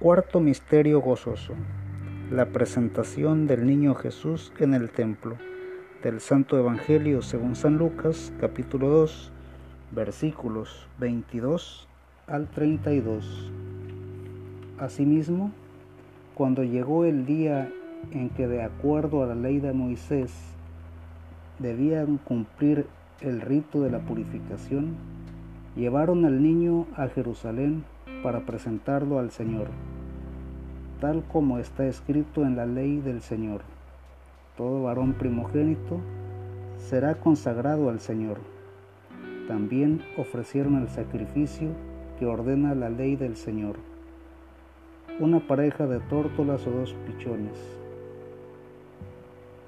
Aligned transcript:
Cuarto 0.00 0.40
misterio 0.40 1.02
gozoso. 1.02 1.52
La 2.30 2.46
presentación 2.46 3.46
del 3.46 3.66
niño 3.66 3.94
Jesús 3.94 4.50
en 4.58 4.72
el 4.72 4.88
templo. 4.88 5.36
Del 6.02 6.20
Santo 6.20 6.58
Evangelio 6.58 7.20
según 7.20 7.54
San 7.54 7.76
Lucas, 7.76 8.32
capítulo 8.40 8.88
2, 8.88 9.30
versículos 9.90 10.88
22 10.98 11.86
al 12.26 12.48
32. 12.48 13.52
Asimismo, 14.78 15.52
cuando 16.34 16.64
llegó 16.64 17.04
el 17.04 17.26
día 17.26 17.70
en 18.10 18.30
que 18.30 18.48
de 18.48 18.62
acuerdo 18.62 19.22
a 19.22 19.26
la 19.26 19.34
ley 19.34 19.60
de 19.60 19.74
Moisés 19.74 20.32
debían 21.58 22.16
cumplir 22.16 22.86
el 23.20 23.42
rito 23.42 23.82
de 23.82 23.90
la 23.90 23.98
purificación, 23.98 24.96
llevaron 25.76 26.24
al 26.24 26.42
niño 26.42 26.86
a 26.96 27.06
Jerusalén 27.08 27.84
para 28.22 28.40
presentarlo 28.40 29.18
al 29.18 29.30
Señor, 29.30 29.68
tal 31.00 31.24
como 31.24 31.58
está 31.58 31.86
escrito 31.86 32.42
en 32.42 32.56
la 32.56 32.66
ley 32.66 33.00
del 33.00 33.22
Señor. 33.22 33.62
Todo 34.56 34.82
varón 34.82 35.14
primogénito 35.14 36.00
será 36.76 37.14
consagrado 37.14 37.88
al 37.88 38.00
Señor. 38.00 38.38
También 39.48 40.02
ofrecieron 40.16 40.76
el 40.76 40.88
sacrificio 40.88 41.68
que 42.18 42.26
ordena 42.26 42.74
la 42.74 42.90
ley 42.90 43.16
del 43.16 43.36
Señor, 43.36 43.76
una 45.18 45.40
pareja 45.40 45.86
de 45.86 46.00
tórtolas 46.00 46.66
o 46.66 46.70
dos 46.70 46.94
pichones. 47.06 47.58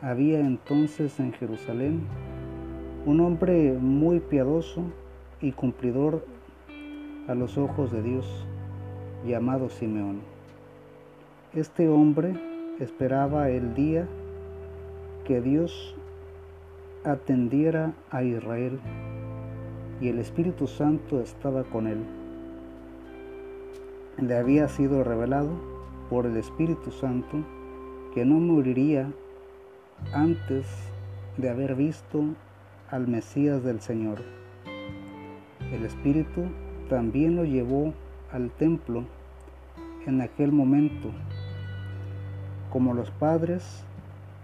Había 0.03 0.41
entonces 0.41 1.19
en 1.21 1.33
Jerusalén 1.33 2.03
un 3.07 3.21
hombre 3.21 3.73
muy 3.73 4.21
piadoso 4.21 4.83
y 5.41 5.53
cumplidor 5.53 6.27
a 7.29 7.35
los 7.35 7.57
ojos 7.57 7.93
de 7.93 8.03
Dios, 8.03 8.47
llamado 9.25 9.69
Simeón. 9.69 10.21
Este 11.55 11.89
hombre 11.89 12.35
esperaba 12.81 13.49
el 13.51 13.75
día 13.75 14.09
que 15.25 15.41
Dios 15.41 15.95
atendiera 17.05 17.93
a 18.11 18.23
Israel 18.23 18.81
y 20.01 20.09
el 20.09 20.19
Espíritu 20.19 20.67
Santo 20.67 21.21
estaba 21.21 21.63
con 21.65 21.87
él. 21.87 22.05
Le 24.19 24.37
había 24.37 24.69
sido 24.69 25.05
revelado 25.05 25.51
por 26.11 26.27
el 26.27 26.37
Espíritu 26.37 26.91
Santo 26.91 27.39
que 28.15 28.25
no 28.25 28.35
moriría 28.35 29.11
antes 30.13 30.67
de 31.37 31.49
haber 31.49 31.77
visto 31.77 32.25
al 32.91 33.07
Mesías 33.07 33.63
del 33.63 33.81
Señor. 33.81 34.19
El 35.73 35.85
Espíritu 35.85 36.43
también 36.93 37.37
lo 37.37 37.47
llevó 37.47 37.95
al 38.33 38.51
templo 38.51 39.05
en 40.07 40.21
aquel 40.21 40.53
momento, 40.53 41.09
como 42.71 42.93
los 42.93 43.11
padres 43.13 43.83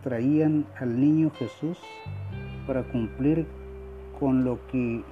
traían 0.03 0.65
al 0.81 0.99
niño 0.99 1.31
Jesús 1.39 1.77
para 2.67 2.85
cumplir 2.85 3.47
con 4.19 4.47
lo 4.47 4.67
que 4.73 5.03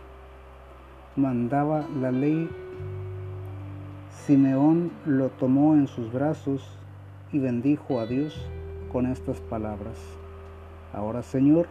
mandaba 1.14 1.84
la 2.00 2.10
ley, 2.10 2.48
Simeón 4.24 4.90
lo 5.04 5.28
tomó 5.28 5.74
en 5.74 5.88
sus 5.88 6.10
brazos 6.10 6.66
y 7.32 7.38
bendijo 7.38 8.00
a 8.00 8.06
Dios 8.06 8.34
con 8.90 9.04
estas 9.04 9.42
palabras. 9.42 9.98
Ahora 10.94 11.22
Señor, 11.22 11.66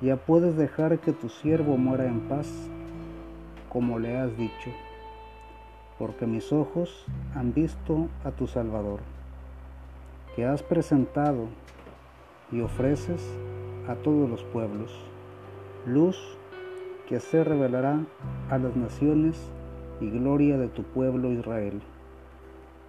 ya 0.00 0.16
puedes 0.16 0.56
dejar 0.56 0.98
que 0.98 1.12
tu 1.12 1.28
siervo 1.28 1.76
muera 1.76 2.06
en 2.06 2.22
paz 2.22 2.48
como 3.70 3.98
le 3.98 4.18
has 4.18 4.36
dicho, 4.36 4.70
porque 5.98 6.26
mis 6.26 6.52
ojos 6.52 7.06
han 7.34 7.54
visto 7.54 8.08
a 8.24 8.32
tu 8.32 8.46
Salvador, 8.46 9.00
que 10.34 10.44
has 10.44 10.62
presentado 10.62 11.46
y 12.52 12.60
ofreces 12.60 13.22
a 13.88 13.94
todos 13.94 14.28
los 14.28 14.42
pueblos, 14.44 14.92
luz 15.86 16.18
que 17.08 17.20
se 17.20 17.44
revelará 17.44 18.00
a 18.50 18.58
las 18.58 18.76
naciones 18.76 19.50
y 20.00 20.10
gloria 20.10 20.58
de 20.58 20.68
tu 20.68 20.82
pueblo 20.82 21.32
Israel. 21.32 21.80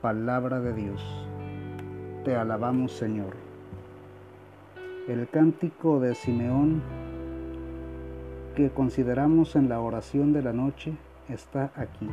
Palabra 0.01 0.59
de 0.59 0.73
Dios. 0.73 1.01
Te 2.23 2.35
alabamos 2.35 2.91
Señor. 2.91 3.35
El 5.07 5.27
cántico 5.27 5.99
de 5.99 6.15
Simeón 6.15 6.81
que 8.55 8.69
consideramos 8.69 9.55
en 9.55 9.69
la 9.69 9.79
oración 9.79 10.33
de 10.33 10.41
la 10.41 10.53
noche 10.53 10.93
está 11.29 11.71
aquí. 11.75 12.09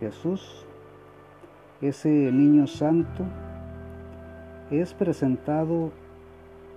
Jesús, 0.00 0.66
ese 1.80 2.08
niño 2.08 2.66
santo, 2.66 3.24
es 4.70 4.92
presentado 4.92 5.92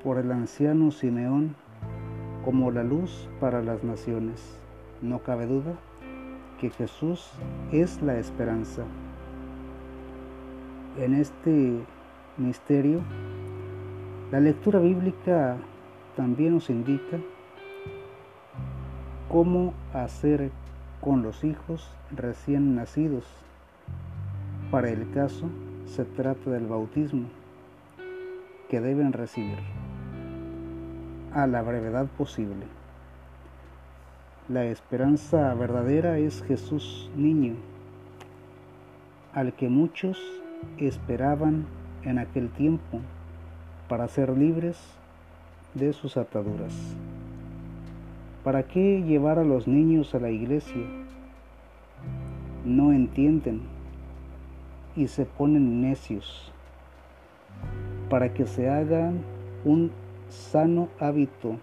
por 0.04 0.18
el 0.18 0.32
anciano 0.32 0.92
Simeón 0.92 1.56
como 2.46 2.72
la 2.72 2.84
luz 2.84 3.28
para 3.40 3.62
las 3.62 3.84
naciones. 3.84 4.58
No 5.02 5.20
cabe 5.20 5.48
duda 5.48 5.74
que 6.60 6.70
Jesús 6.70 7.32
es 7.72 8.02
la 8.02 8.18
esperanza. 8.18 8.84
En 10.98 11.14
este 11.16 11.80
misterio, 12.38 13.02
la 14.32 14.40
lectura 14.40 14.80
bíblica 14.80 15.58
también 16.20 16.56
nos 16.56 16.70
indica 16.70 17.18
cómo 19.30 19.74
hacer 19.94 20.52
con 21.00 21.24
los 21.24 21.46
hijos 21.46 21.90
recién 22.12 22.76
nacidos. 22.76 23.24
Para 24.70 24.90
el 24.90 25.10
caso, 25.12 25.50
se 25.86 26.04
trata 26.04 26.50
del 26.50 26.68
bautismo 26.68 27.30
que 28.68 28.82
deben 28.82 29.14
recibir 29.14 29.60
a 31.34 31.48
la 31.48 31.62
brevedad 31.62 32.08
posible. 32.08 32.66
La 34.50 34.66
esperanza 34.66 35.54
verdadera 35.54 36.18
es 36.18 36.44
Jesús 36.44 37.10
niño, 37.16 37.56
al 39.34 39.54
que 39.54 39.70
muchos 39.70 40.20
esperaban 40.80 41.66
en 42.04 42.20
aquel 42.20 42.50
tiempo 42.50 43.00
para 43.88 44.10
ser 44.10 44.38
libres 44.38 45.00
de 45.74 45.94
sus 45.94 46.18
ataduras. 46.18 46.74
¿Para 48.44 48.64
qué 48.64 49.02
llevar 49.02 49.40
a 49.40 49.44
los 49.44 49.68
niños 49.68 50.16
a 50.16 50.20
la 50.20 50.30
iglesia? 50.30 50.82
No 52.66 52.92
entienden 52.92 53.62
y 54.96 55.08
se 55.08 55.26
ponen 55.26 55.82
necios 55.82 56.52
para 58.10 58.34
que 58.34 58.48
se 58.48 58.70
hagan 58.70 59.22
un 59.66 59.92
sano 60.30 60.90
hábito 61.00 61.58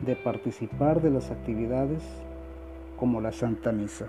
de 0.00 0.14
participar 0.14 1.02
de 1.02 1.10
las 1.10 1.30
actividades 1.30 2.02
como 2.96 3.20
la 3.20 3.32
Santa 3.32 3.72
Misa. 3.72 4.06